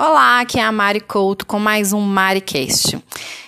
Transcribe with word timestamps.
Olá, 0.00 0.38
aqui 0.38 0.60
é 0.60 0.62
a 0.62 0.70
Mari 0.70 1.00
Couto 1.00 1.44
com 1.44 1.58
mais 1.58 1.92
um 1.92 1.98
MariCast. 1.98 3.02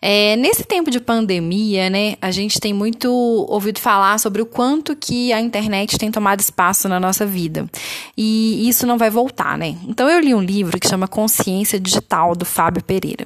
É, 0.00 0.34
nesse 0.34 0.64
tempo 0.64 0.90
de 0.90 0.98
pandemia, 0.98 1.88
né, 1.88 2.16
a 2.20 2.32
gente 2.32 2.58
tem 2.58 2.74
muito 2.74 3.08
ouvido 3.48 3.78
falar 3.78 4.18
sobre 4.18 4.42
o 4.42 4.46
quanto 4.46 4.96
que 4.96 5.32
a 5.32 5.40
internet 5.40 5.96
tem 5.96 6.10
tomado 6.10 6.40
espaço 6.40 6.88
na 6.88 6.98
nossa 6.98 7.24
vida. 7.24 7.70
E 8.16 8.68
isso 8.68 8.88
não 8.88 8.98
vai 8.98 9.08
voltar, 9.08 9.56
né? 9.56 9.76
Então 9.86 10.08
eu 10.08 10.18
li 10.18 10.34
um 10.34 10.42
livro 10.42 10.80
que 10.80 10.88
chama 10.88 11.06
Consciência 11.06 11.78
Digital, 11.78 12.34
do 12.34 12.44
Fábio 12.44 12.82
Pereira. 12.82 13.24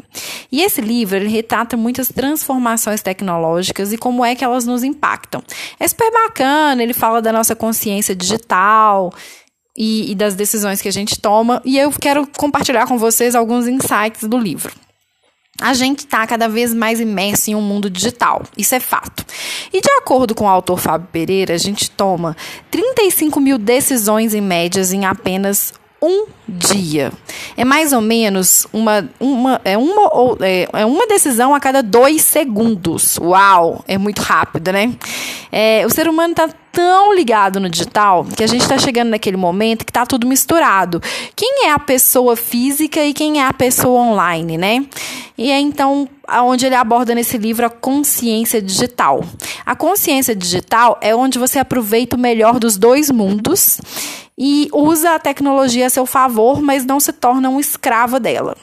E 0.53 0.61
esse 0.61 0.83
livro, 0.83 1.17
ele 1.17 1.31
retrata 1.31 1.75
muitas 1.75 2.09
transformações 2.09 3.01
tecnológicas 3.01 3.95
e 3.95 3.97
como 3.97 4.23
é 4.23 4.35
que 4.35 4.45
elas 4.45 4.67
nos 4.67 4.85
impactam. 4.85 5.43
É 5.81 5.89
super 5.89 6.13
bacana, 6.13 6.83
ele 6.83 6.93
fala 6.93 7.23
da 7.23 7.33
nossa 7.33 7.57
consciência 7.57 8.15
digital, 8.15 9.11
e, 9.77 10.11
e 10.11 10.15
das 10.15 10.35
decisões 10.35 10.81
que 10.81 10.89
a 10.89 10.93
gente 10.93 11.19
toma. 11.21 11.61
E 11.65 11.79
eu 11.79 11.91
quero 11.93 12.27
compartilhar 12.37 12.87
com 12.87 12.99
vocês 12.99 13.35
alguns 13.35 13.67
insights 13.67 14.25
do 14.25 14.39
livro. 14.39 14.73
A 15.61 15.73
gente 15.73 16.01
está 16.01 16.27
cada 16.27 16.49
vez 16.49 16.75
mais 16.75 17.01
imerso 17.01 17.51
em 17.51 17.55
um 17.55 17.63
mundo 17.63 17.89
digital, 17.89 18.43
isso 18.59 18.75
é 18.75 18.81
fato. 18.81 19.25
E 19.73 19.81
de 19.81 19.91
acordo 19.99 20.35
com 20.35 20.45
o 20.45 20.49
autor 20.49 20.79
Fábio 20.79 21.09
Pereira, 21.11 21.55
a 21.55 21.59
gente 21.59 21.91
toma 21.91 22.37
35 22.71 23.41
mil 23.41 23.57
decisões 23.57 24.35
em 24.35 24.41
médias 24.43 24.93
em 24.93 25.07
apenas 25.07 25.73
um 26.07 26.27
dia. 26.49 27.13
É 27.57 27.65
mais 27.65 27.93
ou 27.93 28.01
menos 28.01 28.67
uma, 28.73 29.09
uma, 29.19 29.61
é 29.65 29.77
uma, 29.77 30.11
é, 30.41 30.69
é 30.73 30.87
uma 30.87 31.07
decisão 31.07 31.55
a 31.55 31.61
cada 31.61 31.83
dois 31.83 32.23
segundos. 32.23 33.19
Uau! 33.19 33.85
É 33.89 33.99
muito 33.99 34.21
rápido, 34.23 34.73
né? 34.73 34.95
É, 35.51 35.85
o 35.87 35.91
ser 35.91 36.09
humano 36.09 36.33
está 36.33 36.49
tão 36.77 37.15
ligado 37.15 37.59
no 37.59 37.71
digital 37.71 38.27
que 38.37 38.45
a 38.45 38.47
gente 38.47 38.61
está 38.61 38.77
chegando 38.77 39.09
naquele 39.09 39.39
momento 39.39 39.85
que 39.85 39.91
está 39.91 40.05
tudo 40.05 40.27
misturado. 40.27 41.01
Quem 41.35 41.67
é 41.67 41.71
a 41.71 41.79
pessoa 41.79 42.37
física 42.37 43.03
e 43.03 43.15
quem 43.15 43.41
é 43.41 43.47
a 43.47 43.53
pessoa 43.53 44.03
online, 44.03 44.59
né? 44.59 44.85
E 45.39 45.51
é 45.51 45.61
então 45.61 46.09
onde 46.45 46.67
ele 46.67 46.75
aborda 46.75 47.15
nesse 47.15 47.37
livro 47.37 47.67
a 47.67 47.71
consciência 47.71 48.61
digital. 48.61 49.23
A 49.65 49.77
consciência 49.77 50.35
digital 50.35 50.99
é 51.01 51.15
onde 51.15 51.39
você 51.39 51.59
aproveita 51.59 52.17
o 52.17 52.19
melhor 52.19 52.59
dos 52.59 52.77
dois 52.77 53.11
mundos 53.11 53.81
e 54.39 54.69
usa 54.73 55.15
a 55.15 55.19
tecnologia 55.19 55.87
a 55.87 55.91
seu 55.91 56.07
favor, 56.07 56.61
mas 56.61 56.85
não 56.85 57.01
se 57.01 57.13
torna 57.13 57.49
um 57.49 57.61
escravo 57.61 58.19
dela. 58.19 58.57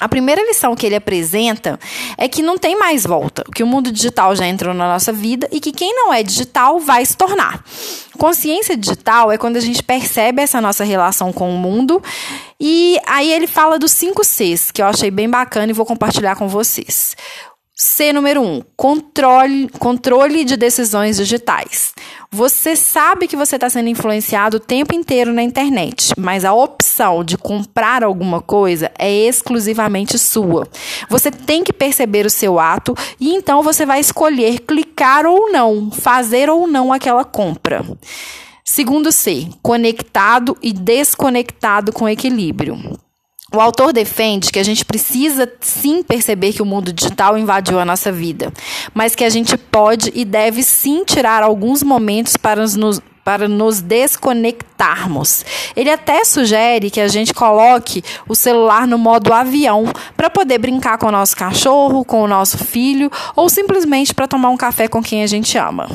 A 0.00 0.08
primeira 0.08 0.42
lição 0.42 0.76
que 0.76 0.86
ele 0.86 0.94
apresenta 0.94 1.78
é 2.16 2.28
que 2.28 2.42
não 2.42 2.56
tem 2.56 2.78
mais 2.78 3.04
volta, 3.04 3.44
que 3.54 3.62
o 3.62 3.66
mundo 3.66 3.90
digital 3.90 4.34
já 4.36 4.46
entrou 4.46 4.72
na 4.72 4.86
nossa 4.86 5.12
vida 5.12 5.48
e 5.50 5.60
que 5.60 5.72
quem 5.72 5.94
não 5.94 6.12
é 6.12 6.22
digital 6.22 6.78
vai 6.78 7.04
se 7.04 7.16
tornar. 7.16 7.64
Consciência 8.16 8.76
digital 8.76 9.30
é 9.30 9.38
quando 9.38 9.56
a 9.56 9.60
gente 9.60 9.82
percebe 9.82 10.42
essa 10.42 10.60
nossa 10.60 10.84
relação 10.84 11.32
com 11.32 11.52
o 11.52 11.58
mundo 11.58 12.02
e 12.60 12.98
aí 13.06 13.32
ele 13.32 13.46
fala 13.46 13.78
dos 13.78 13.92
cinco 13.92 14.24
Cs, 14.24 14.70
que 14.70 14.82
eu 14.82 14.86
achei 14.86 15.10
bem 15.10 15.28
bacana 15.28 15.70
e 15.70 15.74
vou 15.74 15.86
compartilhar 15.86 16.36
com 16.36 16.48
vocês. 16.48 17.16
C 17.80 18.12
número 18.12 18.42
1, 18.42 18.44
um, 18.44 18.62
controle, 18.76 19.68
controle 19.78 20.44
de 20.44 20.56
decisões 20.56 21.16
digitais. 21.16 21.94
Você 22.28 22.74
sabe 22.74 23.28
que 23.28 23.36
você 23.36 23.54
está 23.54 23.70
sendo 23.70 23.88
influenciado 23.88 24.56
o 24.56 24.60
tempo 24.60 24.92
inteiro 24.92 25.32
na 25.32 25.44
internet, 25.44 26.12
mas 26.18 26.44
a 26.44 26.52
opção 26.52 27.22
de 27.22 27.38
comprar 27.38 28.02
alguma 28.02 28.42
coisa 28.42 28.90
é 28.98 29.08
exclusivamente 29.08 30.18
sua. 30.18 30.66
Você 31.08 31.30
tem 31.30 31.62
que 31.62 31.72
perceber 31.72 32.26
o 32.26 32.30
seu 32.30 32.58
ato 32.58 32.96
e 33.20 33.32
então 33.32 33.62
você 33.62 33.86
vai 33.86 34.00
escolher 34.00 34.58
clicar 34.58 35.24
ou 35.24 35.52
não, 35.52 35.88
fazer 35.92 36.50
ou 36.50 36.66
não 36.66 36.92
aquela 36.92 37.24
compra. 37.24 37.86
Segundo 38.64 39.12
C, 39.12 39.48
conectado 39.62 40.56
e 40.60 40.72
desconectado 40.72 41.92
com 41.92 42.08
equilíbrio. 42.08 42.98
O 43.54 43.60
autor 43.60 43.94
defende 43.94 44.52
que 44.52 44.58
a 44.58 44.62
gente 44.62 44.84
precisa 44.84 45.50
sim 45.60 46.02
perceber 46.02 46.52
que 46.52 46.60
o 46.60 46.66
mundo 46.66 46.92
digital 46.92 47.38
invadiu 47.38 47.78
a 47.78 47.84
nossa 47.84 48.12
vida, 48.12 48.52
mas 48.92 49.14
que 49.14 49.24
a 49.24 49.30
gente 49.30 49.56
pode 49.56 50.12
e 50.14 50.22
deve 50.22 50.62
sim 50.62 51.02
tirar 51.02 51.42
alguns 51.42 51.82
momentos 51.82 52.36
para 52.36 52.62
nos, 52.62 53.00
para 53.24 53.48
nos 53.48 53.80
desconectarmos. 53.80 55.46
Ele 55.74 55.88
até 55.88 56.26
sugere 56.26 56.90
que 56.90 57.00
a 57.00 57.08
gente 57.08 57.32
coloque 57.32 58.04
o 58.28 58.34
celular 58.34 58.86
no 58.86 58.98
modo 58.98 59.32
avião 59.32 59.84
para 60.14 60.28
poder 60.28 60.58
brincar 60.58 60.98
com 60.98 61.06
o 61.06 61.12
nosso 61.12 61.34
cachorro, 61.34 62.04
com 62.04 62.22
o 62.22 62.28
nosso 62.28 62.58
filho 62.58 63.10
ou 63.34 63.48
simplesmente 63.48 64.14
para 64.14 64.28
tomar 64.28 64.50
um 64.50 64.58
café 64.58 64.88
com 64.88 65.02
quem 65.02 65.22
a 65.22 65.26
gente 65.26 65.56
ama. 65.56 65.88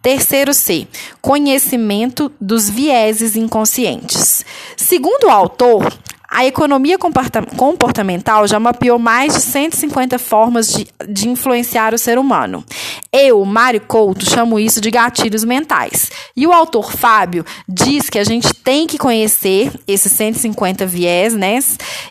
Terceiro 0.00 0.54
C, 0.54 0.88
conhecimento 1.20 2.32
dos 2.40 2.70
vieses 2.70 3.36
inconscientes. 3.36 4.42
Segundo 4.74 5.24
o 5.24 5.30
autor, 5.30 5.86
a 6.30 6.44
economia 6.44 6.98
comportamental 6.98 8.46
já 8.46 8.60
mapeou 8.60 8.98
mais 8.98 9.32
de 9.32 9.40
150 9.40 10.18
formas 10.18 10.68
de, 10.68 10.86
de 11.08 11.26
influenciar 11.26 11.94
o 11.94 11.98
ser 11.98 12.18
humano. 12.18 12.62
Eu, 13.10 13.42
Mário 13.46 13.80
Couto, 13.80 14.28
chamo 14.28 14.60
isso 14.60 14.78
de 14.78 14.90
gatilhos 14.90 15.42
mentais. 15.42 16.10
E 16.36 16.46
o 16.46 16.52
autor 16.52 16.92
Fábio 16.92 17.46
diz 17.66 18.10
que 18.10 18.18
a 18.18 18.24
gente 18.24 18.52
tem 18.52 18.86
que 18.86 18.98
conhecer 18.98 19.72
esses 19.86 20.12
150 20.12 20.84
viés, 20.84 21.32
né, 21.32 21.58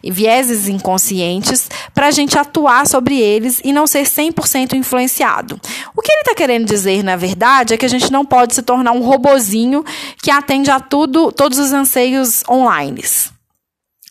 vieses 0.04 0.68
inconscientes, 0.68 1.70
para 1.94 2.08
a 2.08 2.12
gente 2.12 2.40
atuar 2.40 2.88
sobre 2.88 3.20
eles 3.20 3.62
e 3.64 3.72
não 3.72 3.86
ser 3.86 4.04
100% 4.04 4.74
influenciado. 4.74 5.62
O 5.96 6.02
que 6.02 6.12
ele 6.12 6.22
está 6.22 6.34
querendo 6.34 6.66
dizer, 6.66 7.04
na 7.04 7.16
verdade, 7.16 7.76
é 7.76 7.78
que 7.78 7.86
a 7.86 7.90
gente 7.90 8.12
não 8.12 8.26
pode 8.26 8.56
se 8.56 8.64
tornar 8.64 8.94
um 8.94 9.04
robozinho 9.04 9.86
que 10.24 10.32
atende 10.32 10.72
a 10.72 10.80
tudo, 10.80 11.32
todos 11.32 11.60
os 11.60 11.72
anseios 11.72 12.44
online. 12.50 13.04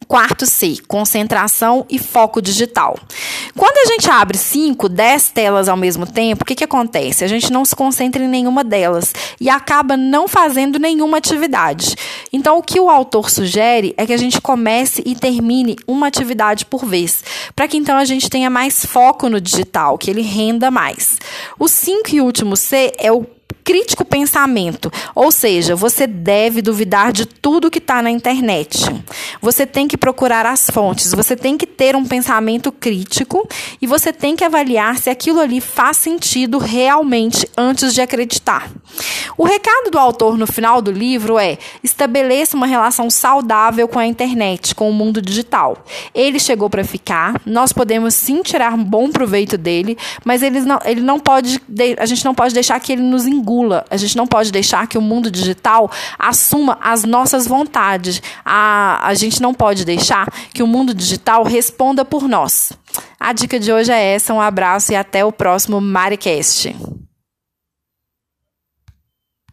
Quarto 0.09 0.47
C, 0.47 0.77
concentração 0.87 1.84
e 1.91 1.99
foco 1.99 2.41
digital. 2.41 2.97
Quando 3.56 3.77
a 3.78 3.93
gente 3.93 4.09
abre 4.09 4.39
5, 4.39 4.89
10 4.89 5.31
telas 5.31 5.69
ao 5.69 5.77
mesmo 5.77 6.06
tempo, 6.06 6.43
o 6.43 6.47
que, 6.47 6.55
que 6.55 6.65
acontece? 6.65 7.25
A 7.25 7.27
gente 7.27 7.53
não 7.53 7.65
se 7.65 7.75
concentra 7.75 8.22
em 8.22 8.28
nenhuma 8.28 8.62
delas 8.62 9.12
e 9.41 9.50
acaba 9.50 9.97
não 9.97 10.28
fazendo 10.28 10.78
nenhuma 10.78 11.19
atividade. 11.19 11.97
Então, 12.33 12.59
o 12.59 12.62
que 12.62 12.78
o 12.78 12.89
autor 12.89 13.31
sugere 13.31 13.95
é 13.97 14.06
que 14.06 14.12
a 14.12 14.16
gente 14.16 14.41
comece 14.41 15.03
e 15.05 15.16
termine 15.16 15.77
uma 15.89 16.06
atividade 16.06 16.66
por 16.66 16.84
vez, 16.84 17.25
para 17.55 17.66
que 17.66 17.77
então 17.77 17.97
a 17.97 18.05
gente 18.05 18.31
tenha 18.31 18.49
mais 18.49 18.87
foco 18.87 19.28
no 19.28 19.41
digital, 19.41 19.99
que 19.99 20.11
ele 20.11 20.22
renda 20.22 20.71
mais. 20.71 21.19
O 21.59 21.66
5 21.66 22.15
e 22.15 22.21
último 22.21 22.56
C 22.56 22.93
é 22.99 23.11
o 23.11 23.27
crítico 23.66 24.04
pensamento, 24.04 24.93
ou 25.12 25.32
seja, 25.32 25.75
você 25.75 26.06
deve 26.06 26.62
duvidar 26.62 27.12
de 27.12 27.27
tudo 27.27 27.69
que 27.69 27.78
está 27.78 28.00
na 28.00 28.12
internet. 28.12 28.78
Você 29.43 29.66
tem 29.66 29.88
que 29.88 29.97
procurar 29.97 30.47
as 30.47 30.71
fontes, 30.71 31.12
você 31.12 31.34
tem 31.34 31.59
que 31.59 31.66
ter 31.66 31.97
um 31.97 32.04
pensamento 32.04 32.71
crítico 32.71 33.44
e 33.82 33.87
você 33.87 34.12
tem 34.12 34.37
que 34.37 34.44
avaliar 34.44 34.97
se 34.99 35.10
aquilo 35.10 35.41
ali 35.41 35.60
faz 35.60 35.97
sentido 35.97 36.59
realmente 36.59 37.49
antes 37.59 37.93
de 37.93 38.00
acreditar. 38.00 38.71
O 39.37 39.44
recado 39.44 39.91
do 39.91 39.98
autor 39.98 40.38
no 40.38 40.47
final 40.47 40.81
do 40.81 40.93
livro 40.93 41.37
é: 41.37 41.59
estabeleça 41.83 42.56
uma 42.56 42.69
relação 42.69 43.10
saudável 43.10 43.88
com 43.88 43.98
a 43.98 44.06
internet, 44.06 44.77
com 44.77 44.88
o 44.88 44.93
mundo 44.93 45.21
digital. 45.21 45.84
Ele 46.15 46.38
chegou 46.38 46.71
para 46.71 46.84
ficar, 46.84 47.41
nós 47.44 47.72
podemos 47.72 48.15
sim 48.15 48.43
tirar 48.43 48.72
um 48.72 48.84
bom 48.84 49.10
proveito 49.10 49.59
dele, 49.59 49.98
mas 50.25 50.41
ele 50.41 50.60
não, 50.60 50.78
ele 50.84 51.00
não 51.00 51.19
pode, 51.19 51.60
a 51.98 52.06
gente 52.06 52.25
não 52.25 52.34
pode 52.34 52.54
deixar 52.54 52.78
que 52.78 52.93
ele 52.93 53.03
nos 53.03 53.27
engula 53.27 53.56
a 53.91 53.97
gente 53.97 54.17
não 54.17 54.27
pode 54.27 54.50
deixar 54.50 54.87
que 54.87 54.99
o 54.99 55.03
mundo 55.03 55.31
digital 55.31 55.91
assuma 56.19 56.78
as 56.81 57.05
nossas 57.05 57.47
vontades. 57.47 58.22
A, 58.44 59.06
a 59.06 59.15
gente 59.15 59.41
não 59.41 59.55
pode 59.55 59.84
deixar 59.84 60.31
que 60.53 60.62
o 60.62 60.67
mundo 60.67 60.93
digital 60.94 61.44
responda 61.44 62.05
por 62.05 62.28
nós. 62.28 62.72
A 63.19 63.33
dica 63.33 63.59
de 63.59 63.72
hoje 63.72 63.93
é 63.93 64.15
essa. 64.15 64.34
Um 64.34 64.41
abraço 64.41 64.93
e 64.93 64.97
até 64.97 65.25
o 65.25 65.33
próximo 65.33 65.81
Maricast. 65.81 66.75